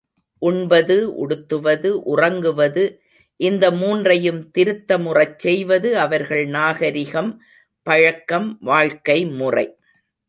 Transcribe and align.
உண்பது, 0.37 0.95
உடுத்துவது, 1.15 1.89
உறங்குவது 2.03 2.85
இந்த 3.39 3.71
மூன்றையும் 3.71 4.51
திருத்தமுறச் 4.57 5.35
செய்வது 5.37 5.97
அவர்கள் 5.97 6.45
நாகரிகம் 6.47 7.31
பழக்கம் 7.87 8.57
வாழ்க்கைமுறை. 8.65 9.67